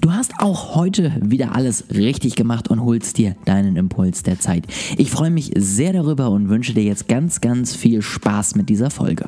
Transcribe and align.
Du 0.00 0.12
hast 0.12 0.32
auch 0.38 0.76
heute 0.76 1.12
wieder 1.20 1.54
alles 1.54 1.90
richtig 1.90 2.34
gemacht 2.34 2.68
und 2.68 2.82
holst 2.82 3.18
dir 3.18 3.36
deinen 3.44 3.76
Impuls 3.76 4.22
der 4.22 4.40
Zeit. 4.40 4.64
Ich 4.96 5.10
freue 5.10 5.28
mich 5.28 5.52
sehr 5.56 5.92
darüber 5.92 6.30
und 6.30 6.48
wünsche 6.48 6.72
dir 6.72 6.84
jetzt 6.84 7.06
ganz, 7.06 7.42
ganz 7.42 7.76
viel 7.76 8.00
Spaß 8.00 8.54
mit 8.54 8.70
dieser 8.70 8.88
Folge. 8.88 9.26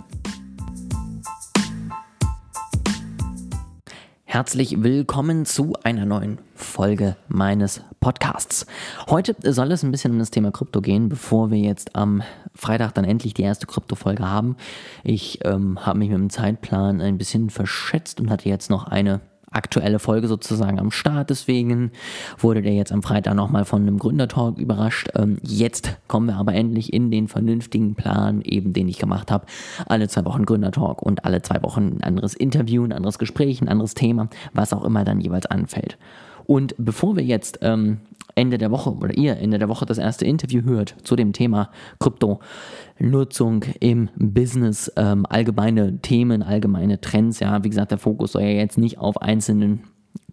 Herzlich 4.24 4.82
willkommen 4.82 5.45
zu 5.45 5.74
einer 5.84 6.06
neuen 6.06 6.38
Folge 6.54 7.16
meines 7.29 7.82
Podcasts. 8.00 8.64
Heute 9.11 9.36
soll 9.52 9.73
es 9.73 9.82
ein 9.82 9.91
bisschen 9.91 10.12
um 10.12 10.18
das 10.18 10.30
Thema 10.30 10.52
Krypto 10.52 10.80
gehen, 10.80 11.11
bevor 11.11 11.50
wir 11.50 11.59
jetzt 11.59 11.95
am 11.95 12.23
Freitag 12.54 12.95
dann 12.95 13.04
endlich 13.04 13.34
die 13.34 13.43
erste 13.43 13.66
Krypto-Folge 13.66 14.27
haben. 14.27 14.57
Ich 15.04 15.41
ähm, 15.45 15.84
habe 15.84 15.98
mich 15.98 16.09
mit 16.09 16.16
dem 16.16 16.30
Zeitplan 16.30 17.02
ein 17.02 17.18
bisschen 17.18 17.50
verschätzt 17.50 18.23
und 18.23 18.30
hatte 18.30 18.48
jetzt 18.48 18.70
noch 18.70 18.86
eine 18.86 19.20
aktuelle 19.52 19.98
Folge 19.98 20.29
sozusagen 20.29 20.79
am 20.79 20.91
Start. 20.91 21.30
Deswegen 21.30 21.91
wurde 22.38 22.62
der 22.62 22.74
jetzt 22.74 22.93
am 22.93 23.02
Freitag 23.02 23.34
nochmal 23.34 23.65
von 23.65 23.83
einem 23.83 23.98
Gründertalk 23.98 24.59
überrascht. 24.59 25.09
Ähm, 25.15 25.38
jetzt 25.43 25.97
kommen 26.09 26.27
wir 26.27 26.37
aber 26.37 26.55
endlich 26.55 26.93
in 26.93 27.10
den 27.10 27.29
vernünftigen 27.29 27.95
Plan, 27.95 28.43
eben 28.43 28.73
den 28.73 28.88
ich 28.88 28.98
gemacht 28.98 29.30
habe. 29.30 29.46
Alle 29.87 30.09
zwei 30.09 30.24
Wochen 30.24 30.45
Gründertalk 30.45 31.02
und 31.02 31.24
alle 31.24 31.43
zwei 31.43 31.62
Wochen 31.62 31.98
ein 31.98 32.02
anderes 32.02 32.34
Interview, 32.34 32.84
ein 32.84 32.93
anderes 32.93 33.19
Gespräch, 33.19 33.60
ein 33.60 33.69
anderes 33.69 33.95
Thema, 33.95 34.29
was 34.52 34.73
auch 34.73 34.84
immer 34.84 35.05
dann 35.05 35.20
jeweils 35.20 35.46
anfällt. 35.46 35.98
Und 36.46 36.74
bevor 36.78 37.16
wir 37.16 37.24
jetzt 37.24 37.59
ähm, 37.62 37.98
Ende 38.34 38.59
der 38.59 38.70
Woche 38.70 38.95
oder 38.95 39.16
ihr 39.16 39.37
Ende 39.37 39.59
der 39.59 39.69
Woche 39.69 39.87
das 39.87 39.98
erste 39.98 40.24
Interview 40.24 40.62
hört 40.62 40.95
zu 41.02 41.16
dem 41.16 41.32
Thema 41.32 41.70
Krypto-Nutzung 41.98 43.65
im 43.80 44.09
Business, 44.16 44.91
ähm, 44.96 45.27
allgemeine 45.28 45.98
Themen, 46.01 46.42
allgemeine 46.42 47.01
Trends. 47.01 47.41
Ja, 47.41 47.62
wie 47.65 47.68
gesagt, 47.68 47.91
der 47.91 47.98
Fokus 47.98 48.32
soll 48.32 48.43
ja 48.43 48.48
jetzt 48.48 48.79
nicht 48.79 48.98
auf 48.98 49.20
einzelnen 49.20 49.85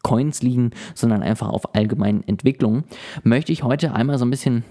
Coins 0.01 0.41
liegen, 0.41 0.71
sondern 0.95 1.23
einfach 1.23 1.49
auf 1.49 1.75
allgemeinen 1.75 2.23
Entwicklungen. 2.25 2.85
Möchte 3.23 3.51
ich 3.51 3.63
heute 3.63 3.93
einmal 3.93 4.17
so 4.17 4.25
ein 4.25 4.31
bisschen 4.31 4.63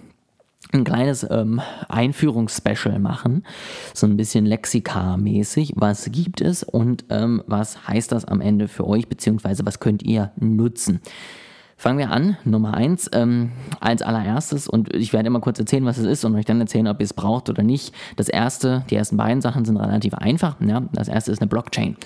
ein 0.72 0.84
kleines 0.84 1.26
ähm, 1.30 1.60
Einführungsspecial 1.88 2.98
machen, 2.98 3.44
so 3.94 4.06
ein 4.06 4.16
bisschen 4.16 4.46
Lexika-mäßig. 4.46 5.72
Was 5.76 6.10
gibt 6.10 6.40
es 6.40 6.62
und 6.62 7.04
ähm, 7.10 7.42
was 7.46 7.88
heißt 7.88 8.12
das 8.12 8.24
am 8.24 8.40
Ende 8.40 8.68
für 8.68 8.86
euch, 8.86 9.08
beziehungsweise 9.08 9.64
was 9.64 9.80
könnt 9.80 10.02
ihr 10.02 10.32
nutzen? 10.36 11.00
Fangen 11.80 11.98
wir 11.98 12.10
an. 12.10 12.36
Nummer 12.44 12.74
eins, 12.74 13.08
ähm, 13.12 13.52
als 13.78 14.02
allererstes, 14.02 14.66
und 14.66 14.92
ich 14.96 15.12
werde 15.12 15.28
immer 15.28 15.38
kurz 15.40 15.60
erzählen, 15.60 15.84
was 15.84 15.96
es 15.96 16.06
ist 16.06 16.24
und 16.24 16.34
euch 16.34 16.44
dann 16.44 16.60
erzählen, 16.60 16.88
ob 16.88 16.98
ihr 16.98 17.04
es 17.04 17.14
braucht 17.14 17.48
oder 17.48 17.62
nicht. 17.62 17.94
Das 18.16 18.28
erste, 18.28 18.84
die 18.90 18.96
ersten 18.96 19.16
beiden 19.16 19.40
Sachen 19.40 19.64
sind 19.64 19.76
relativ 19.76 20.14
einfach. 20.14 20.56
Ja? 20.60 20.82
Das 20.92 21.06
erste 21.06 21.30
ist 21.30 21.40
eine 21.40 21.46
Blockchain. 21.46 21.96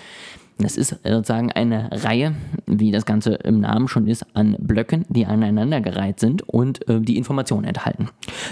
Das 0.62 0.76
ist 0.76 0.96
sozusagen 1.04 1.52
eine 1.52 1.90
Reihe, 1.92 2.34
wie 2.66 2.90
das 2.90 3.04
Ganze 3.04 3.34
im 3.34 3.60
Namen 3.60 3.88
schon 3.88 4.06
ist, 4.06 4.24
an 4.34 4.56
Blöcken, 4.58 5.04
die 5.08 5.26
aneinandergereiht 5.26 6.20
sind 6.20 6.42
und 6.48 6.88
äh, 6.88 7.00
die 7.00 7.16
Informationen 7.16 7.64
enthalten. 7.64 8.08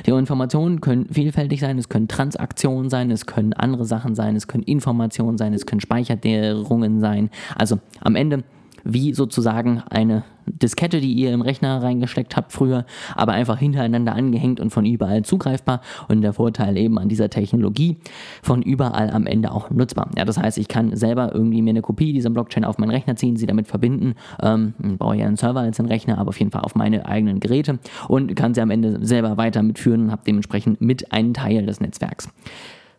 Die 0.07 0.11
Informationen 0.11 0.81
können 0.81 1.07
vielfältig 1.11 1.61
sein, 1.61 1.79
es 1.79 1.89
können 1.89 2.09
Transaktionen 2.09 2.91
sein, 2.91 3.11
es 3.11 3.27
können 3.27 3.53
andere 3.53 3.85
Sachen 3.85 4.15
sein, 4.15 4.37
es 4.37 4.49
können 4.49 4.65
Informationen 4.65 5.39
sein, 5.39 5.55
es 5.55 5.67
können 5.67 5.81
Speicherdährungen 5.81 7.01
sein. 7.01 7.31
Also 7.57 7.79
am 8.01 8.17
Ende 8.17 8.45
wie 8.85 9.15
sozusagen 9.15 9.83
eine 9.91 10.25
Diskette, 10.59 11.01
die 11.01 11.13
ihr 11.13 11.33
im 11.33 11.43
Rechner 11.43 11.83
reingesteckt 11.83 12.37
habt 12.37 12.53
früher, 12.53 12.85
aber 13.15 13.33
einfach 13.33 13.59
hintereinander 13.59 14.15
angehängt 14.15 14.61
und 14.61 14.71
von 14.71 14.85
überall 14.85 15.23
zugreifbar. 15.23 15.81
Und 16.09 16.23
der 16.23 16.33
Vorteil 16.33 16.77
eben 16.77 16.99
an 16.99 17.09
dieser 17.09 17.31
Technologie, 17.31 17.99
von 18.43 18.63
überall 18.63 19.11
am 19.11 19.27
Ende 19.27 19.53
auch 19.53 19.71
nutzbar. 19.71 20.11
Ja, 20.17 20.25
das 20.25 20.39
heißt, 20.39 20.59
ich 20.59 20.69
kann 20.69 20.97
selber 20.97 21.35
irgendwie 21.35 21.63
mir 21.63 21.71
eine 21.71 21.83
Kopie 21.83 22.13
dieser 22.13 22.31
Blockchain 22.31 22.65
auf 22.65 22.79
meinen 22.79 22.91
Rechner 22.91 23.17
ziehen, 23.17 23.37
sie 23.37 23.47
damit 23.47 23.67
verbinden, 23.69 24.15
ähm, 24.43 24.75
brauche 24.99 25.17
ja 25.17 25.27
einen 25.27 25.37
Server 25.37 25.61
als 25.61 25.79
einen 25.79 25.89
Rechner, 25.89 26.19
aber 26.19 26.31
auf 26.31 26.39
jeden 26.39 26.51
Fall 26.51 26.63
auf 26.63 26.75
meine 26.75 27.07
eigenen 27.07 27.41
Geräte 27.41 27.79
und 28.09 28.35
kann 28.37 28.55
sie 28.55 28.61
am 28.61 28.71
Ende 28.71 29.05
selber 29.05 29.37
weiter 29.37 29.63
mitführen 29.63 30.05
und 30.05 30.11
habe 30.11 30.23
dementsprechend 30.27 30.81
mit 30.81 31.13
einen 31.13 31.35
Teil 31.35 31.67
des 31.67 31.81
Netzwerks. 31.81 32.29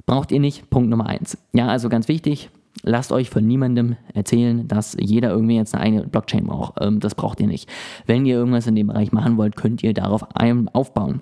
Braucht 0.06 0.32
ihr 0.32 0.40
nicht, 0.40 0.70
Punkt 0.70 0.90
Nummer 0.90 1.08
eins. 1.08 1.38
Ja, 1.54 1.68
also 1.68 1.90
ganz 1.90 2.08
wichtig, 2.08 2.50
Lasst 2.84 3.12
euch 3.12 3.30
von 3.30 3.46
niemandem 3.46 3.96
erzählen, 4.14 4.68
dass 4.68 4.98
jeder 5.00 5.30
irgendwie 5.30 5.56
jetzt 5.56 5.76
eine 5.76 5.84
eigene 5.84 6.08
Blockchain 6.08 6.48
braucht. 6.48 6.76
Ähm, 6.82 7.00
das 7.00 7.16
braucht 7.16 7.40
ihr 7.40 7.48
nicht. 7.48 7.70
Wenn 8.06 8.26
ihr 8.26 8.36
irgendwas 8.36 8.68
in 8.68 8.76
dem 8.76 8.88
Bereich 8.88 9.12
machen 9.12 9.38
wollt, 9.38 9.56
könnt 9.56 9.84
ihr 9.84 9.94
darauf 9.94 10.26
aufbauen. 10.74 11.22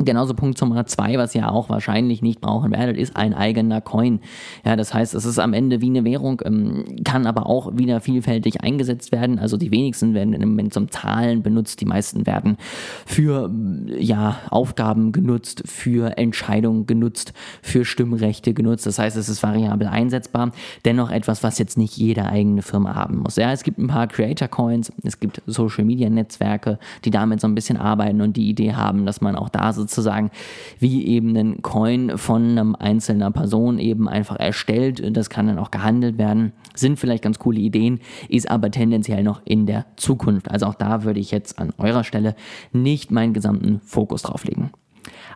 Genauso 0.00 0.32
Punkt 0.32 0.60
Nummer 0.60 0.86
zwei, 0.86 1.18
was 1.18 1.34
ihr 1.34 1.50
auch 1.50 1.68
wahrscheinlich 1.68 2.22
nicht 2.22 2.40
brauchen 2.40 2.70
werdet, 2.70 2.96
ist 2.96 3.16
ein 3.16 3.34
eigener 3.34 3.80
Coin. 3.80 4.20
Ja, 4.64 4.76
das 4.76 4.94
heißt, 4.94 5.12
es 5.12 5.24
ist 5.24 5.40
am 5.40 5.52
Ende 5.52 5.80
wie 5.80 5.86
eine 5.86 6.04
Währung, 6.04 6.40
ähm, 6.44 6.84
kann 7.04 7.26
aber 7.26 7.46
auch 7.46 7.76
wieder 7.76 8.00
vielfältig 8.00 8.60
eingesetzt 8.60 9.10
werden. 9.10 9.40
Also 9.40 9.56
die 9.56 9.72
wenigsten 9.72 10.14
werden 10.14 10.34
im 10.34 10.50
Moment 10.50 10.72
zum 10.72 10.88
Zahlen 10.92 11.42
benutzt, 11.42 11.80
die 11.80 11.84
meisten 11.84 12.26
werden 12.26 12.58
für 13.06 13.50
ja, 13.98 14.36
Aufgaben 14.50 15.10
genutzt, 15.10 15.64
für 15.66 16.16
Entscheidungen 16.16 16.86
genutzt, 16.86 17.32
für 17.60 17.84
Stimmrechte 17.84 18.54
genutzt. 18.54 18.86
Das 18.86 19.00
heißt, 19.00 19.16
es 19.16 19.28
ist 19.28 19.42
variabel 19.42 19.88
einsetzbar. 19.88 20.52
Dennoch 20.84 21.10
etwas, 21.10 21.42
was 21.42 21.58
jetzt 21.58 21.76
nicht 21.76 21.96
jede 21.96 22.26
eigene 22.26 22.62
Firma 22.62 22.94
haben 22.94 23.18
muss. 23.18 23.34
Ja, 23.34 23.50
es 23.50 23.64
gibt 23.64 23.78
ein 23.78 23.88
paar 23.88 24.06
Creator 24.06 24.46
Coins, 24.46 24.92
es 25.02 25.18
gibt 25.18 25.42
Social 25.46 25.84
Media 25.84 26.08
Netzwerke, 26.08 26.78
die 27.04 27.10
damit 27.10 27.40
so 27.40 27.48
ein 27.48 27.56
bisschen 27.56 27.78
arbeiten 27.78 28.20
und 28.20 28.36
die 28.36 28.48
Idee 28.48 28.74
haben, 28.74 29.04
dass 29.04 29.20
man 29.20 29.34
auch 29.34 29.48
da 29.48 29.72
so 29.72 29.87
sozusagen 29.88 30.30
wie 30.78 31.06
eben 31.06 31.36
einen 31.36 31.62
Coin 31.62 32.16
von 32.16 32.42
einem 32.42 32.74
einzelner 32.74 33.30
Person 33.30 33.78
eben 33.78 34.08
einfach 34.08 34.36
erstellt. 34.36 35.02
Das 35.16 35.30
kann 35.30 35.46
dann 35.46 35.58
auch 35.58 35.70
gehandelt 35.70 36.18
werden. 36.18 36.52
Sind 36.74 36.98
vielleicht 36.98 37.24
ganz 37.24 37.38
coole 37.38 37.60
Ideen, 37.60 38.00
ist 38.28 38.50
aber 38.50 38.70
tendenziell 38.70 39.22
noch 39.22 39.42
in 39.44 39.66
der 39.66 39.86
Zukunft. 39.96 40.50
Also 40.50 40.66
auch 40.66 40.74
da 40.74 41.04
würde 41.04 41.20
ich 41.20 41.30
jetzt 41.30 41.58
an 41.58 41.72
eurer 41.78 42.04
Stelle 42.04 42.34
nicht 42.72 43.10
meinen 43.10 43.32
gesamten 43.32 43.80
Fokus 43.80 44.22
drauf 44.22 44.44
legen. 44.44 44.70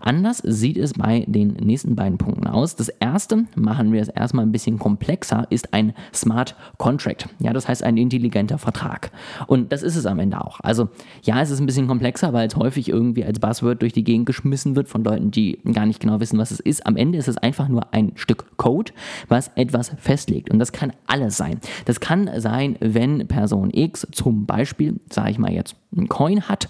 Anders 0.01 0.39
sieht 0.39 0.77
es 0.77 0.95
bei 0.95 1.25
den 1.27 1.55
nächsten 1.55 1.97
beiden 1.97 2.19
Punkten 2.19 2.47
aus. 2.47 2.77
Das 2.77 2.89
erste, 2.89 3.45
machen 3.55 3.93
wir 3.93 4.01
es 4.01 4.09
erstmal 4.09 4.45
ein 4.45 4.53
bisschen 4.53 4.79
komplexer, 4.79 5.47
ist 5.51 5.73
ein 5.73 5.95
Smart 6.15 6.57
Contract. 6.79 7.29
Ja, 7.39 7.53
das 7.53 7.69
heißt 7.69 7.83
ein 7.83 7.97
intelligenter 7.97 8.59
Vertrag. 8.59 9.11
Und 9.47 9.73
das 9.73 9.83
ist 9.83 9.97
es 9.97 10.07
am 10.07 10.19
Ende 10.19 10.41
auch. 10.41 10.61
Also 10.61 10.89
ja, 11.23 11.41
es 11.41 11.51
ist 11.51 11.61
ein 11.61 11.67
bisschen 11.67 11.87
komplexer, 11.87 12.33
weil 12.33 12.49
es 12.49 12.57
häufig 12.57 12.89
irgendwie 12.89 13.25
als 13.25 13.39
Buzzword 13.39 13.83
durch 13.83 13.93
die 13.93 14.05
Gegend 14.05 14.27
geschmissen 14.27 14.77
wird 14.77 14.89
von 14.89 15.05
Leuten, 15.05 15.31
die 15.31 15.59
gar 15.73 15.87
nicht 15.87 16.01
genau 16.01 16.21
wissen, 16.21 16.39
was 16.39 16.51
es 16.51 16.61
ist. 16.61 16.87
Am 16.87 16.97
Ende 16.97 17.19
ist 17.19 17.29
es 17.29 17.37
einfach 17.39 17.69
nur 17.69 17.93
ein 17.93 18.13
Stück 18.15 18.57
Code, 18.57 18.93
was 19.29 19.51
etwas 19.55 19.93
festlegt. 19.99 20.51
Und 20.51 20.59
das 20.59 20.73
kann 20.73 20.93
alles 21.07 21.37
sein. 21.37 21.61
Das 21.85 22.01
kann 22.01 22.31
sein, 22.39 22.77
wenn 22.81 23.27
Person 23.29 23.71
X 23.73 24.07
zum 24.13 24.47
Beispiel, 24.47 25.01
sage 25.11 25.31
ich 25.31 25.39
mal 25.39 25.53
jetzt, 25.53 25.77
einen 25.97 26.09
Coin 26.09 26.43
hat 26.49 26.69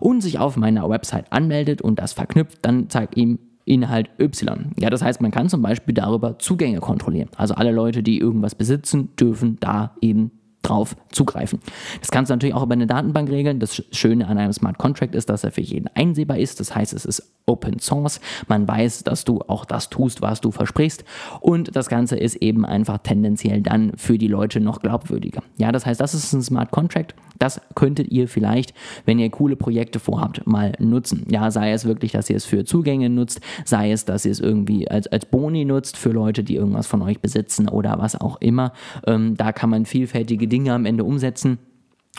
und 0.00 0.20
sich 0.20 0.38
auf 0.38 0.56
meiner 0.56 0.88
Website 0.88 1.32
anmeldet 1.32 1.82
und 1.82 1.98
das 1.98 2.12
verknüpft, 2.12 2.58
dann 2.62 2.90
zeigt 2.90 3.16
ihm 3.16 3.38
Inhalt 3.64 4.10
Y. 4.18 4.72
Ja, 4.78 4.90
das 4.90 5.02
heißt, 5.02 5.20
man 5.22 5.30
kann 5.30 5.48
zum 5.48 5.62
Beispiel 5.62 5.94
darüber 5.94 6.38
Zugänge 6.38 6.80
kontrollieren. 6.80 7.30
Also 7.36 7.54
alle 7.54 7.72
Leute, 7.72 8.02
die 8.02 8.18
irgendwas 8.18 8.54
besitzen, 8.54 9.16
dürfen 9.16 9.56
da 9.60 9.96
eben 10.00 10.30
drauf 10.64 10.96
zugreifen. 11.12 11.60
Das 12.00 12.10
kannst 12.10 12.30
du 12.30 12.34
natürlich 12.34 12.54
auch 12.54 12.62
über 12.62 12.72
eine 12.72 12.86
Datenbank 12.86 13.30
regeln. 13.30 13.60
Das 13.60 13.82
Schöne 13.92 14.26
an 14.26 14.38
einem 14.38 14.52
Smart 14.52 14.78
Contract 14.78 15.14
ist, 15.14 15.28
dass 15.28 15.44
er 15.44 15.52
für 15.52 15.60
jeden 15.60 15.88
einsehbar 15.94 16.38
ist. 16.38 16.60
Das 16.60 16.74
heißt, 16.74 16.92
es 16.92 17.04
ist 17.04 17.22
Open 17.46 17.78
Source. 17.78 18.20
Man 18.48 18.66
weiß, 18.66 19.04
dass 19.04 19.24
du 19.24 19.40
auch 19.42 19.64
das 19.64 19.90
tust, 19.90 20.22
was 20.22 20.40
du 20.40 20.50
versprichst. 20.50 21.04
Und 21.40 21.76
das 21.76 21.88
Ganze 21.88 22.16
ist 22.16 22.36
eben 22.36 22.64
einfach 22.64 22.98
tendenziell 22.98 23.60
dann 23.60 23.92
für 23.96 24.18
die 24.18 24.28
Leute 24.28 24.60
noch 24.60 24.80
glaubwürdiger. 24.80 25.42
Ja, 25.58 25.70
das 25.70 25.86
heißt, 25.86 26.00
das 26.00 26.14
ist 26.14 26.32
ein 26.32 26.42
Smart 26.42 26.70
Contract. 26.70 27.14
Das 27.38 27.60
könntet 27.74 28.08
ihr 28.08 28.28
vielleicht, 28.28 28.74
wenn 29.04 29.18
ihr 29.18 29.28
coole 29.28 29.56
Projekte 29.56 29.98
vorhabt, 29.98 30.46
mal 30.46 30.72
nutzen. 30.78 31.26
Ja, 31.28 31.50
sei 31.50 31.72
es 31.72 31.84
wirklich, 31.84 32.12
dass 32.12 32.30
ihr 32.30 32.36
es 32.36 32.44
für 32.44 32.64
Zugänge 32.64 33.10
nutzt, 33.10 33.40
sei 33.64 33.90
es, 33.90 34.04
dass 34.04 34.24
ihr 34.24 34.32
es 34.32 34.40
irgendwie 34.40 34.88
als, 34.88 35.08
als 35.08 35.26
Boni 35.26 35.64
nutzt 35.64 35.96
für 35.96 36.10
Leute, 36.10 36.44
die 36.44 36.54
irgendwas 36.54 36.86
von 36.86 37.02
euch 37.02 37.20
besitzen 37.20 37.68
oder 37.68 37.98
was 37.98 38.18
auch 38.18 38.40
immer. 38.40 38.72
Ähm, 39.06 39.36
da 39.36 39.52
kann 39.52 39.68
man 39.68 39.84
vielfältige 39.84 40.46
Dinge 40.54 40.72
am 40.72 40.84
Ende 40.86 41.02
umsetzen. 41.02 41.58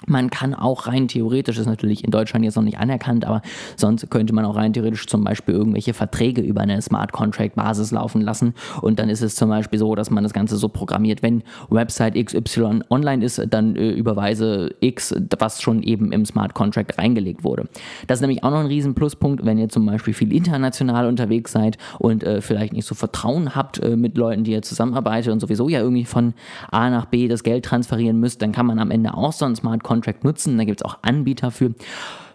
Man 0.07 0.29
kann 0.29 0.53
auch 0.53 0.87
rein 0.87 1.07
theoretisch, 1.07 1.57
ist 1.57 1.67
natürlich 1.67 2.03
in 2.03 2.11
Deutschland 2.11 2.43
jetzt 2.43 2.57
noch 2.57 2.63
nicht 2.63 2.77
anerkannt, 2.77 3.23
aber 3.23 3.41
sonst 3.77 4.09
könnte 4.09 4.33
man 4.33 4.43
auch 4.43 4.57
rein 4.57 4.73
theoretisch 4.73 5.07
zum 5.07 5.23
Beispiel 5.23 5.55
irgendwelche 5.55 5.93
Verträge 5.93 6.41
über 6.41 6.61
eine 6.61 6.81
Smart 6.81 7.13
Contract 7.13 7.55
Basis 7.55 7.91
laufen 7.91 8.19
lassen. 8.19 8.55
Und 8.81 8.99
dann 8.99 9.07
ist 9.07 9.21
es 9.21 9.35
zum 9.35 9.47
Beispiel 9.47 9.79
so, 9.79 9.95
dass 9.95 10.11
man 10.11 10.23
das 10.23 10.33
Ganze 10.33 10.57
so 10.57 10.67
programmiert, 10.67 11.23
wenn 11.23 11.43
Website 11.69 12.15
XY 12.15 12.81
online 12.89 13.23
ist, 13.23 13.41
dann 13.49 13.77
äh, 13.77 13.91
überweise 13.91 14.75
X, 14.81 15.15
was 15.39 15.61
schon 15.61 15.81
eben 15.81 16.11
im 16.11 16.25
Smart 16.25 16.53
Contract 16.53 16.97
reingelegt 16.97 17.45
wurde. 17.45 17.69
Das 18.07 18.17
ist 18.17 18.21
nämlich 18.21 18.43
auch 18.43 18.51
noch 18.51 18.59
ein 18.59 18.65
riesen 18.65 18.95
Pluspunkt, 18.95 19.45
wenn 19.45 19.57
ihr 19.57 19.69
zum 19.69 19.85
Beispiel 19.85 20.13
viel 20.13 20.33
international 20.33 21.07
unterwegs 21.07 21.53
seid 21.53 21.77
und 21.99 22.21
äh, 22.25 22.41
vielleicht 22.41 22.73
nicht 22.73 22.85
so 22.85 22.95
Vertrauen 22.95 23.55
habt 23.55 23.81
äh, 23.81 23.95
mit 23.95 24.17
Leuten, 24.17 24.43
die 24.43 24.51
ihr 24.51 24.61
zusammenarbeitet 24.61 25.31
und 25.31 25.39
sowieso 25.39 25.69
ja 25.69 25.79
irgendwie 25.79 26.03
von 26.03 26.33
A 26.69 26.89
nach 26.89 27.05
B 27.05 27.29
das 27.29 27.43
Geld 27.43 27.63
transferieren 27.63 28.19
müsst, 28.19 28.41
dann 28.41 28.51
kann 28.51 28.65
man 28.65 28.77
am 28.79 28.91
Ende 28.91 29.13
auch 29.13 29.31
so 29.31 29.45
ein 29.45 29.55
Smart 29.55 29.84
Contract 29.85 30.23
nutzen. 30.23 30.57
Da 30.57 30.65
gibt 30.65 30.81
es 30.81 30.85
auch 30.85 30.97
Anbieter 31.03 31.51
für. 31.51 31.73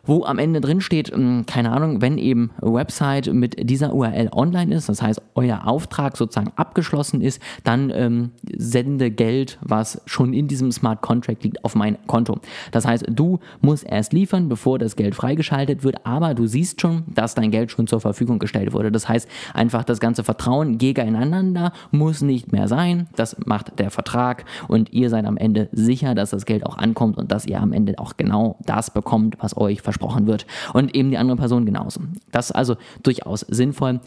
Wo 0.04 0.24
am 0.24 0.38
Ende 0.38 0.60
drin 0.60 0.80
steht, 0.80 1.12
hm, 1.12 1.46
keine 1.46 1.72
Ahnung, 1.72 2.00
wenn 2.02 2.18
eben 2.18 2.50
Website 2.60 3.32
mit 3.32 3.70
dieser 3.70 3.94
URL 3.94 4.30
online 4.32 4.74
ist, 4.74 4.88
das 4.88 5.02
heißt 5.02 5.20
euer 5.34 5.66
Auftrag 5.66 6.16
sozusagen 6.16 6.52
abgeschlossen 6.56 7.20
ist, 7.20 7.40
dann 7.64 7.90
ähm, 7.94 8.30
sende 8.56 9.10
Geld, 9.10 9.58
was 9.62 10.00
schon 10.06 10.32
in 10.32 10.48
diesem 10.48 10.72
Smart 10.72 11.02
Contract 11.02 11.44
liegt, 11.44 11.64
auf 11.64 11.74
mein 11.74 11.98
Konto. 12.06 12.38
Das 12.72 12.86
heißt, 12.86 13.06
du 13.08 13.40
musst 13.60 13.84
erst 13.84 14.12
liefern, 14.12 14.48
bevor 14.48 14.78
das 14.78 14.96
Geld 14.96 15.14
freigeschaltet 15.14 15.84
wird, 15.84 16.06
aber 16.06 16.34
du 16.34 16.46
siehst 16.46 16.80
schon, 16.80 17.04
dass 17.06 17.34
dein 17.34 17.50
Geld 17.50 17.70
schon 17.70 17.86
zur 17.86 18.00
Verfügung 18.00 18.38
gestellt 18.38 18.72
wurde. 18.72 18.92
Das 18.92 19.08
heißt, 19.08 19.28
einfach 19.54 19.84
das 19.84 20.00
ganze 20.00 20.24
Vertrauen 20.24 20.78
gegeneinander 20.78 21.72
muss 21.90 22.22
nicht 22.22 22.52
mehr 22.52 22.68
sein. 22.68 23.08
Das 23.16 23.36
macht 23.44 23.78
der 23.78 23.90
Vertrag 23.90 24.44
und 24.68 24.92
ihr 24.92 25.10
seid 25.10 25.24
am 25.24 25.36
Ende 25.36 25.68
sicher, 25.72 26.14
dass 26.14 26.30
das 26.30 26.46
Geld 26.46 26.64
auch 26.66 26.78
ankommt 26.78 27.18
und 27.18 27.32
dass 27.32 27.46
ihr 27.46 27.60
am 27.60 27.72
Ende 27.72 27.98
auch 27.98 28.16
genau 28.16 28.56
das 28.64 28.90
bekommt, 28.90 29.36
was 29.40 29.56
euch 29.56 29.82
versprochen 29.90 30.26
wird. 30.26 30.46
Und 30.72 30.94
eben 30.94 31.10
die 31.10 31.18
andere 31.18 31.36
Person 31.36 31.66
genauso. 31.66 32.00
Das 32.30 32.46
ist 32.46 32.52
also 32.52 32.76
durchaus 33.02 33.40
sinnvoll. 33.40 34.00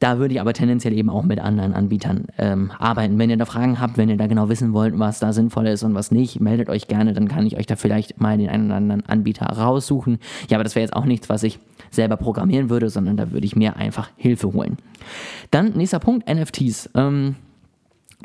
Da 0.00 0.18
würde 0.18 0.34
ich 0.34 0.40
aber 0.40 0.52
tendenziell 0.52 0.92
eben 0.92 1.10
auch 1.10 1.24
mit 1.24 1.40
anderen 1.40 1.74
Anbietern 1.74 2.26
ähm, 2.38 2.70
arbeiten. 2.78 3.18
Wenn 3.18 3.30
ihr 3.30 3.36
da 3.36 3.46
Fragen 3.46 3.80
habt, 3.80 3.98
wenn 3.98 4.08
ihr 4.08 4.16
da 4.16 4.28
genau 4.28 4.48
wissen 4.48 4.72
wollt, 4.72 4.96
was 4.96 5.18
da 5.18 5.32
sinnvoll 5.32 5.66
ist 5.66 5.82
und 5.82 5.94
was 5.94 6.12
nicht, 6.12 6.40
meldet 6.40 6.68
euch 6.68 6.86
gerne, 6.86 7.14
dann 7.14 7.26
kann 7.26 7.44
ich 7.46 7.56
euch 7.56 7.66
da 7.66 7.74
vielleicht 7.74 8.20
mal 8.20 8.38
den 8.38 8.48
einen 8.48 8.66
oder 8.66 8.76
anderen 8.76 9.06
Anbieter 9.06 9.46
raussuchen. 9.46 10.18
Ja, 10.48 10.56
aber 10.56 10.64
das 10.64 10.76
wäre 10.76 10.84
jetzt 10.84 10.94
auch 10.94 11.04
nichts, 11.04 11.28
was 11.28 11.42
ich 11.42 11.58
selber 11.90 12.16
programmieren 12.16 12.70
würde, 12.70 12.90
sondern 12.90 13.16
da 13.16 13.32
würde 13.32 13.44
ich 13.44 13.56
mir 13.56 13.76
einfach 13.76 14.10
Hilfe 14.16 14.52
holen. 14.52 14.76
Dann 15.50 15.72
nächster 15.72 15.98
Punkt, 15.98 16.28
NFTs. 16.32 16.90
Ähm, 16.94 17.34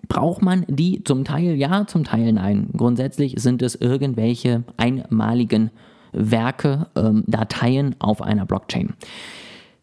Braucht 0.09 0.41
man 0.41 0.65
die 0.67 1.03
zum 1.03 1.23
Teil 1.23 1.55
ja, 1.55 1.85
zum 1.85 2.03
Teil 2.03 2.33
nein. 2.33 2.69
Grundsätzlich 2.75 3.35
sind 3.37 3.61
es 3.61 3.75
irgendwelche 3.75 4.63
einmaligen 4.75 5.69
Werke, 6.13 6.87
ähm, 6.95 7.23
Dateien 7.27 7.95
auf 7.99 8.21
einer 8.21 8.45
Blockchain. 8.45 8.93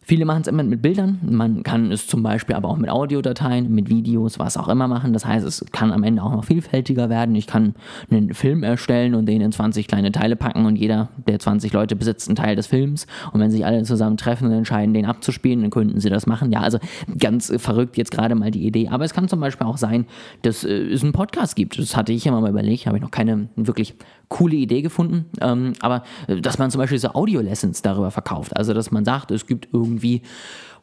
Viele 0.02 0.24
machen 0.24 0.40
es 0.40 0.48
immer 0.48 0.62
mit 0.62 0.80
Bildern. 0.80 1.20
Man 1.22 1.62
kann 1.62 1.92
es 1.92 2.06
zum 2.06 2.22
Beispiel 2.22 2.56
aber 2.56 2.68
auch 2.68 2.78
mit 2.78 2.88
Audiodateien, 2.88 3.72
mit 3.72 3.90
Videos, 3.90 4.38
was 4.38 4.56
auch 4.56 4.68
immer 4.68 4.88
machen. 4.88 5.12
Das 5.12 5.26
heißt, 5.26 5.46
es 5.46 5.64
kann 5.72 5.92
am 5.92 6.02
Ende 6.02 6.22
auch 6.22 6.32
noch 6.32 6.44
vielfältiger 6.44 7.10
werden. 7.10 7.34
Ich 7.34 7.46
kann 7.46 7.74
einen 8.10 8.32
Film 8.32 8.62
erstellen 8.62 9.14
und 9.14 9.26
den 9.26 9.42
in 9.42 9.52
20 9.52 9.86
kleine 9.86 10.10
Teile 10.10 10.36
packen 10.36 10.64
und 10.64 10.76
jeder 10.76 11.10
der 11.28 11.38
20 11.38 11.74
Leute 11.74 11.96
besitzt 11.96 12.28
einen 12.28 12.36
Teil 12.36 12.56
des 12.56 12.66
Films. 12.66 13.06
Und 13.32 13.40
wenn 13.40 13.50
sich 13.50 13.66
alle 13.66 13.82
zusammen 13.82 14.16
treffen 14.16 14.46
und 14.48 14.52
entscheiden, 14.52 14.94
den 14.94 15.04
abzuspielen, 15.04 15.60
dann 15.60 15.70
könnten 15.70 16.00
sie 16.00 16.08
das 16.08 16.26
machen. 16.26 16.50
Ja, 16.50 16.60
also 16.60 16.78
ganz 17.18 17.52
verrückt 17.58 17.98
jetzt 17.98 18.10
gerade 18.10 18.34
mal 18.34 18.50
die 18.50 18.66
Idee. 18.66 18.88
Aber 18.88 19.04
es 19.04 19.12
kann 19.12 19.28
zum 19.28 19.40
Beispiel 19.40 19.66
auch 19.66 19.76
sein, 19.76 20.06
dass 20.42 20.64
äh, 20.64 20.70
es 20.70 21.02
einen 21.02 21.12
Podcast 21.12 21.56
gibt. 21.56 21.78
Das 21.78 21.94
hatte 21.94 22.14
ich 22.14 22.26
immer 22.26 22.40
mal 22.40 22.50
überlegt, 22.50 22.86
habe 22.86 22.96
ich 22.96 23.02
noch 23.02 23.10
keine 23.10 23.48
wirklich 23.54 23.94
coole 24.30 24.56
Idee 24.56 24.80
gefunden. 24.80 25.26
Ähm, 25.42 25.74
aber 25.80 26.04
äh, 26.26 26.40
dass 26.40 26.58
man 26.58 26.70
zum 26.70 26.78
Beispiel 26.78 26.98
so 26.98 27.08
Audio-Lessons 27.08 27.82
darüber 27.82 28.10
verkauft. 28.10 28.56
Also, 28.56 28.72
dass 28.72 28.90
man 28.90 29.04
sagt, 29.04 29.30
es 29.30 29.46
gibt 29.46 29.68
irgendwie 29.72 29.89
irgendwie. 29.90 30.22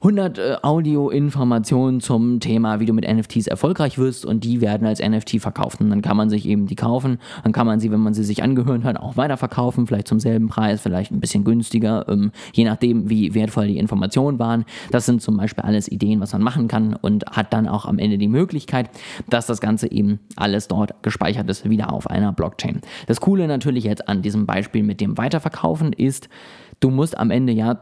100 0.01 0.37
äh, 0.37 0.55
Audio-Informationen 0.61 2.01
zum 2.01 2.39
Thema, 2.39 2.79
wie 2.79 2.85
du 2.85 2.93
mit 2.93 3.07
NFTs 3.07 3.47
erfolgreich 3.47 3.97
wirst 3.97 4.25
und 4.25 4.43
die 4.43 4.61
werden 4.61 4.85
als 4.85 5.01
NFT 5.01 5.41
verkauft. 5.41 5.81
Und 5.81 5.89
dann 5.89 6.01
kann 6.01 6.15
man 6.15 6.29
sich 6.29 6.45
eben 6.45 6.67
die 6.67 6.75
kaufen, 6.75 7.17
dann 7.43 7.51
kann 7.51 7.65
man 7.65 7.79
sie, 7.79 7.91
wenn 7.91 7.99
man 7.99 8.13
sie 8.13 8.23
sich 8.23 8.43
angehört 8.43 8.83
hat, 8.83 8.97
auch 8.97 9.17
weiterverkaufen, 9.17 9.87
vielleicht 9.87 10.07
zum 10.07 10.19
selben 10.19 10.49
Preis, 10.49 10.81
vielleicht 10.81 11.11
ein 11.11 11.19
bisschen 11.19 11.43
günstiger, 11.43 12.05
ähm, 12.09 12.31
je 12.53 12.65
nachdem, 12.65 13.09
wie 13.09 13.33
wertvoll 13.33 13.67
die 13.67 13.79
Informationen 13.79 14.37
waren. 14.37 14.65
Das 14.91 15.05
sind 15.07 15.21
zum 15.21 15.37
Beispiel 15.37 15.63
alles 15.63 15.91
Ideen, 15.91 16.19
was 16.19 16.33
man 16.33 16.43
machen 16.43 16.67
kann 16.67 16.93
und 16.93 17.25
hat 17.25 17.51
dann 17.51 17.67
auch 17.67 17.85
am 17.85 17.97
Ende 17.97 18.19
die 18.19 18.27
Möglichkeit, 18.27 18.89
dass 19.29 19.47
das 19.47 19.61
Ganze 19.61 19.91
eben 19.91 20.19
alles 20.35 20.67
dort 20.67 21.01
gespeichert 21.01 21.49
ist, 21.49 21.67
wieder 21.67 21.91
auf 21.91 22.07
einer 22.07 22.33
Blockchain. 22.33 22.81
Das 23.07 23.19
Coole 23.19 23.47
natürlich 23.47 23.83
jetzt 23.83 24.07
an 24.07 24.21
diesem 24.21 24.45
Beispiel 24.45 24.83
mit 24.83 25.01
dem 25.01 25.17
Weiterverkaufen 25.17 25.93
ist, 25.93 26.29
Du 26.79 26.91
musst 26.91 27.17
am 27.17 27.31
Ende 27.31 27.53
ja 27.53 27.79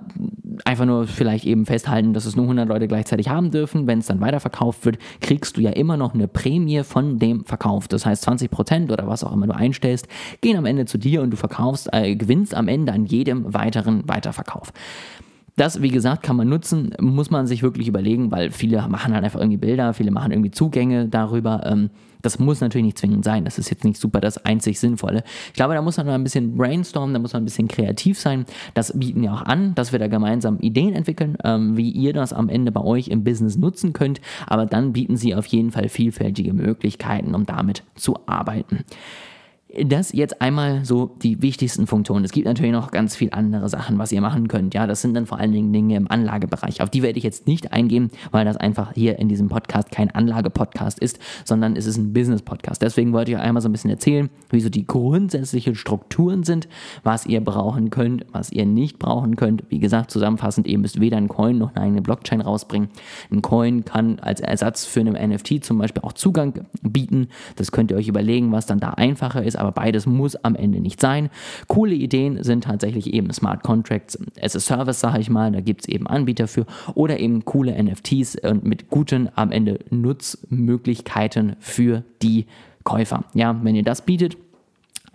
einfach 0.63 0.85
nur 0.85 1.05
vielleicht 1.05 1.43
eben 1.43 1.65
festhalten, 1.65 2.04
dass 2.13 2.25
es 2.25 2.35
nur 2.35 2.45
100 2.45 2.67
Leute 2.67 2.87
gleichzeitig 2.87 3.29
haben 3.29 3.51
dürfen. 3.51 3.87
Wenn 3.87 3.99
es 3.99 4.07
dann 4.07 4.21
weiterverkauft 4.21 4.85
wird, 4.85 4.97
kriegst 5.21 5.57
du 5.57 5.61
ja 5.61 5.71
immer 5.71 5.97
noch 5.97 6.13
eine 6.13 6.27
Prämie 6.27 6.83
von 6.83 7.19
dem 7.19 7.45
Verkauf. 7.45 7.87
Das 7.87 8.05
heißt 8.05 8.23
20 8.23 8.51
Prozent 8.51 8.91
oder 8.91 9.07
was 9.07 9.23
auch 9.23 9.33
immer 9.33 9.47
du 9.47 9.55
einstellst, 9.55 10.07
gehen 10.41 10.57
am 10.57 10.65
Ende 10.65 10.85
zu 10.85 10.97
dir 10.97 11.21
und 11.21 11.31
du 11.31 11.37
verkaufst, 11.37 11.89
äh, 11.91 12.15
gewinnst 12.15 12.53
am 12.55 12.67
Ende 12.67 12.91
an 12.91 13.05
jedem 13.05 13.53
weiteren 13.53 14.07
Weiterverkauf. 14.07 14.71
Das, 15.57 15.81
wie 15.81 15.89
gesagt, 15.89 16.21
kann 16.21 16.35
man 16.35 16.49
nutzen, 16.49 16.93
muss 16.99 17.31
man 17.31 17.47
sich 17.47 17.63
wirklich 17.63 17.87
überlegen, 17.87 18.29
weil 18.29 18.51
viele 18.51 18.85
machen 18.89 19.13
halt 19.13 19.23
einfach 19.23 19.39
irgendwie 19.39 19.57
Bilder, 19.57 19.93
viele 19.93 20.11
machen 20.11 20.31
irgendwie 20.31 20.51
Zugänge 20.51 21.07
darüber. 21.07 21.65
Ähm, 21.65 21.91
das 22.21 22.39
muss 22.39 22.59
natürlich 22.59 22.85
nicht 22.85 22.97
zwingend 22.97 23.23
sein. 23.23 23.45
Das 23.45 23.57
ist 23.57 23.69
jetzt 23.69 23.85
nicht 23.85 23.99
super 23.99 24.19
das 24.19 24.43
einzig 24.43 24.79
Sinnvolle. 24.79 25.23
Ich 25.47 25.53
glaube, 25.53 25.75
da 25.75 25.81
muss 25.81 25.95
man 25.95 26.07
mal 26.07 26.15
ein 26.15 26.23
bisschen 26.23 26.57
brainstormen, 26.57 27.13
da 27.13 27.19
muss 27.19 27.33
man 27.33 27.43
ein 27.43 27.45
bisschen 27.45 27.67
kreativ 27.67 28.19
sein. 28.19 28.45
Das 28.73 28.97
bieten 28.99 29.21
wir 29.21 29.31
auch 29.31 29.43
an, 29.43 29.75
dass 29.75 29.91
wir 29.91 29.99
da 29.99 30.07
gemeinsam 30.07 30.59
Ideen 30.59 30.93
entwickeln, 30.93 31.37
ähm, 31.43 31.77
wie 31.77 31.89
ihr 31.89 32.11
das 32.13 32.33
am 32.33 32.49
Ende 32.49 32.71
bei 32.71 32.81
euch 32.81 33.07
im 33.07 33.23
Business 33.23 33.57
nutzen 33.57 33.93
könnt. 33.93 34.19
Aber 34.47 34.65
dann 34.65 34.91
bieten 34.91 35.15
sie 35.15 35.35
auf 35.35 35.45
jeden 35.45 35.71
Fall 35.71 35.87
vielfältige 35.87 36.53
Möglichkeiten, 36.53 37.33
um 37.33 37.45
damit 37.45 37.83
zu 37.95 38.17
arbeiten. 38.25 38.83
Das 39.83 40.13
jetzt 40.13 40.41
einmal 40.41 40.85
so 40.85 41.11
die 41.21 41.41
wichtigsten 41.41 41.85
Funktionen. 41.85 42.23
Es 42.23 42.31
gibt 42.31 42.45
natürlich 42.47 42.71
noch 42.71 42.91
ganz 42.91 43.15
viele 43.15 43.33
andere 43.33 43.67
Sachen, 43.67 43.97
was 43.97 44.11
ihr 44.13 44.21
machen 44.21 44.47
könnt. 44.47 44.73
Ja, 44.73 44.87
das 44.87 45.01
sind 45.01 45.13
dann 45.13 45.25
vor 45.25 45.37
allen 45.37 45.51
Dingen 45.51 45.73
Dinge 45.73 45.97
im 45.97 46.09
Anlagebereich. 46.09 46.81
Auf 46.81 46.89
die 46.89 47.01
werde 47.01 47.17
ich 47.17 47.25
jetzt 47.25 47.45
nicht 47.45 47.73
eingehen, 47.73 48.09
weil 48.31 48.45
das 48.45 48.55
einfach 48.55 48.93
hier 48.93 49.19
in 49.19 49.27
diesem 49.27 49.49
Podcast 49.49 49.91
kein 49.91 50.11
Anlage-Podcast 50.11 50.99
ist, 50.99 51.19
sondern 51.43 51.75
es 51.75 51.87
ist 51.87 51.97
ein 51.97 52.13
Business-Podcast. 52.13 52.81
Deswegen 52.81 53.11
wollte 53.11 53.31
ich 53.31 53.37
euch 53.37 53.43
einmal 53.43 53.61
so 53.61 53.67
ein 53.67 53.73
bisschen 53.73 53.89
erzählen, 53.89 54.29
wie 54.49 54.61
so 54.61 54.69
die 54.69 54.85
grundsätzlichen 54.85 55.75
Strukturen 55.75 56.43
sind, 56.43 56.69
was 57.03 57.25
ihr 57.25 57.41
brauchen 57.41 57.89
könnt, 57.89 58.25
was 58.31 58.53
ihr 58.53 58.65
nicht 58.65 58.97
brauchen 58.97 59.35
könnt. 59.35 59.63
Wie 59.67 59.79
gesagt, 59.79 60.09
zusammenfassend, 60.09 60.67
ihr 60.67 60.77
müsst 60.77 61.01
weder 61.01 61.17
einen 61.17 61.27
Coin 61.27 61.57
noch 61.57 61.75
eine 61.75 61.83
eigene 61.85 62.01
Blockchain 62.01 62.39
rausbringen. 62.39 62.87
Ein 63.29 63.41
Coin 63.41 63.83
kann 63.83 64.19
als 64.19 64.39
Ersatz 64.39 64.85
für 64.85 65.01
einen 65.01 65.31
NFT 65.31 65.65
zum 65.65 65.79
Beispiel 65.79 66.03
auch 66.03 66.13
Zugang 66.13 66.65
bieten. 66.81 67.27
Das 67.57 67.73
könnt 67.73 67.91
ihr 67.91 67.97
euch 67.97 68.07
überlegen, 68.07 68.53
was 68.53 68.67
dann 68.67 68.79
da 68.79 68.91
einfacher 68.91 69.43
ist 69.43 69.64
aber 69.65 69.71
beides 69.71 70.05
muss 70.05 70.35
am 70.35 70.55
Ende 70.55 70.79
nicht 70.79 71.01
sein. 71.01 71.29
Coole 71.67 71.95
Ideen 71.95 72.43
sind 72.43 72.65
tatsächlich 72.65 73.13
eben 73.13 73.31
Smart 73.33 73.63
Contracts 73.63 74.19
as 74.39 74.55
a 74.55 74.59
Service, 74.59 74.99
sage 74.99 75.19
ich 75.19 75.29
mal, 75.29 75.51
da 75.51 75.61
gibt 75.61 75.81
es 75.81 75.87
eben 75.87 76.07
Anbieter 76.07 76.47
für 76.47 76.65
oder 76.93 77.19
eben 77.19 77.45
coole 77.45 77.71
NFTs 77.81 78.37
und 78.43 78.63
mit 78.63 78.89
guten 78.89 79.29
am 79.35 79.51
Ende 79.51 79.79
Nutzmöglichkeiten 79.89 81.55
für 81.59 82.03
die 82.21 82.45
Käufer. 82.83 83.23
Ja, 83.33 83.59
wenn 83.63 83.75
ihr 83.75 83.83
das 83.83 84.05
bietet, 84.05 84.37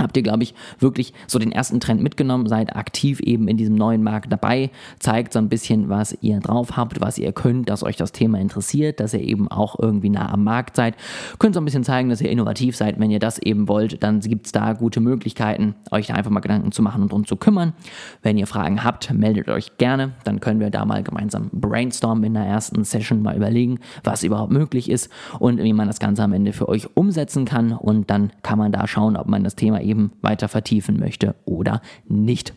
habt 0.01 0.17
ihr, 0.17 0.23
glaube 0.23 0.43
ich, 0.43 0.55
wirklich 0.79 1.13
so 1.27 1.39
den 1.39 1.53
ersten 1.53 1.81
Trend 1.81 2.03
mitgenommen, 2.03 2.49
seid 2.49 2.77
aktiv 2.77 3.21
eben 3.21 3.49
in 3.49 3.57
diesem 3.57 3.75
neuen 3.75 4.03
Markt 4.03 4.33
dabei, 4.33 4.71
zeigt 4.99 5.33
so 5.33 5.39
ein 5.39 5.49
bisschen, 5.49 5.89
was 5.89 6.17
ihr 6.21 6.41
drauf 6.41 6.77
habt, 6.77 7.01
was 7.01 7.19
ihr 7.19 7.33
könnt, 7.33 7.69
dass 7.69 7.83
euch 7.83 7.97
das 7.97 8.13
Thema 8.13 8.39
interessiert, 8.39 9.01
dass 9.01 9.15
ihr 9.15 9.21
eben 9.21 9.51
auch 9.51 9.79
irgendwie 9.79 10.11
nah 10.11 10.33
am 10.33 10.45
Markt 10.45 10.77
seid. 10.77 10.95
Könnt 11.39 11.55
so 11.55 11.61
ein 11.61 11.65
bisschen 11.65 11.85
zeigen, 11.85 12.09
dass 12.09 12.21
ihr 12.21 12.31
innovativ 12.31 12.77
seid. 12.77 12.99
Wenn 12.99 13.11
ihr 13.11 13.19
das 13.19 13.39
eben 13.39 13.69
wollt, 13.69 14.03
dann 14.03 14.21
gibt 14.21 14.47
es 14.47 14.53
da 14.53 14.73
gute 14.73 15.01
Möglichkeiten, 15.01 15.75
euch 15.91 16.09
da 16.09 16.15
einfach 16.15 16.31
mal 16.31 16.41
Gedanken 16.41 16.73
zu 16.73 16.83
machen 16.83 17.03
und 17.03 17.13
drum 17.13 17.27
zu 17.27 17.37
kümmern. 17.37 17.73
Wenn 18.23 18.39
ihr 18.39 18.47
Fragen 18.47 18.85
habt, 18.85 19.13
meldet 19.13 19.49
euch 19.49 19.77
gerne, 19.79 20.13
dann 20.25 20.41
können 20.41 20.61
wir 20.61 20.71
da 20.71 20.85
mal 20.85 21.03
gemeinsam 21.03 21.51
brainstormen 21.53 22.25
in 22.25 22.35
der 22.35 22.45
ersten 22.45 22.85
Session, 22.85 23.23
mal 23.23 23.37
überlegen, 23.37 23.81
was 24.05 24.23
überhaupt 24.23 24.53
möglich 24.53 24.91
ist 24.91 25.11
und 25.39 25.63
wie 25.63 25.73
man 25.73 25.87
das 25.87 25.99
Ganze 25.99 26.23
am 26.23 26.33
Ende 26.33 26.53
für 26.53 26.69
euch 26.69 26.89
umsetzen 26.97 27.45
kann 27.45 27.73
und 27.73 28.11
dann 28.11 28.31
kann 28.43 28.59
man 28.59 28.73
da 28.73 28.87
schauen, 28.87 29.17
ob 29.17 29.27
man 29.27 29.45
das 29.45 29.57
Thema 29.57 29.81
eben 29.81 29.90
eben 29.91 30.13
weiter 30.23 30.49
vertiefen 30.49 30.99
möchte 30.99 31.35
oder 31.45 31.83
nicht. 32.09 32.55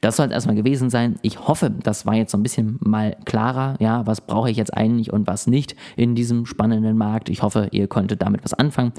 Das 0.00 0.16
soll 0.16 0.26
es 0.26 0.32
erstmal 0.32 0.56
gewesen 0.56 0.90
sein. 0.90 1.16
Ich 1.22 1.40
hoffe, 1.48 1.70
das 1.70 2.06
war 2.06 2.14
jetzt 2.14 2.32
so 2.32 2.38
ein 2.38 2.42
bisschen 2.42 2.78
mal 2.80 3.16
klarer. 3.24 3.76
Ja, 3.80 4.06
was 4.06 4.20
brauche 4.20 4.50
ich 4.50 4.56
jetzt 4.56 4.74
eigentlich 4.74 5.12
und 5.12 5.26
was 5.26 5.46
nicht 5.46 5.74
in 5.96 6.14
diesem 6.14 6.46
spannenden 6.46 6.96
Markt. 6.96 7.28
Ich 7.28 7.42
hoffe, 7.42 7.68
ihr 7.72 7.88
konntet 7.88 8.22
damit 8.22 8.44
was 8.44 8.54
anfangen. 8.54 8.92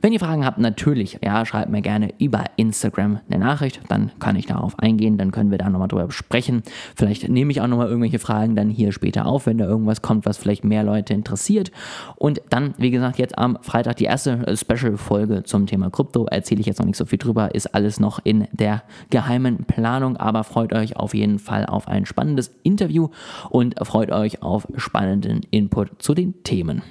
Wenn 0.00 0.12
ihr 0.12 0.20
Fragen 0.20 0.44
habt, 0.44 0.58
natürlich, 0.58 1.18
ja, 1.22 1.44
schreibt 1.44 1.70
mir 1.70 1.82
gerne 1.82 2.14
über 2.18 2.44
Instagram 2.56 3.20
eine 3.28 3.44
Nachricht. 3.44 3.80
Dann 3.88 4.12
kann 4.18 4.36
ich 4.36 4.46
darauf 4.46 4.78
eingehen. 4.78 5.18
Dann 5.18 5.32
können 5.32 5.50
wir 5.50 5.58
da 5.58 5.68
nochmal 5.68 5.88
drüber 5.88 6.10
sprechen. 6.10 6.62
Vielleicht 6.96 7.28
nehme 7.28 7.50
ich 7.50 7.60
auch 7.60 7.66
nochmal 7.66 7.88
irgendwelche 7.88 8.18
Fragen 8.18 8.56
dann 8.56 8.70
hier 8.70 8.92
später 8.92 9.26
auf, 9.26 9.46
wenn 9.46 9.58
da 9.58 9.66
irgendwas 9.66 10.02
kommt, 10.02 10.24
was 10.24 10.38
vielleicht 10.38 10.64
mehr 10.64 10.82
Leute 10.82 11.12
interessiert. 11.12 11.70
Und 12.16 12.40
dann, 12.48 12.74
wie 12.78 12.90
gesagt, 12.90 13.18
jetzt 13.18 13.36
am 13.36 13.58
Freitag 13.60 13.96
die 13.96 14.04
erste 14.04 14.56
Special-Folge 14.56 15.42
zum 15.44 15.66
Thema 15.66 15.90
Krypto. 15.90 16.26
Erzähle 16.26 16.60
ich 16.60 16.66
jetzt 16.66 16.78
noch 16.78 16.86
nicht 16.86 16.96
so 16.96 17.04
viel 17.04 17.18
drüber 17.18 17.25
drüber 17.26 17.54
ist 17.54 17.74
alles 17.74 18.00
noch 18.00 18.20
in 18.24 18.48
der 18.52 18.82
geheimen 19.10 19.64
Planung, 19.64 20.16
aber 20.16 20.44
freut 20.44 20.72
euch 20.72 20.96
auf 20.96 21.14
jeden 21.14 21.38
Fall 21.38 21.66
auf 21.66 21.88
ein 21.88 22.06
spannendes 22.06 22.50
Interview 22.62 23.08
und 23.50 23.74
freut 23.86 24.10
euch 24.10 24.42
auf 24.42 24.66
spannenden 24.76 25.42
Input 25.50 26.02
zu 26.02 26.14
den 26.14 26.42
Themen. 26.42 26.82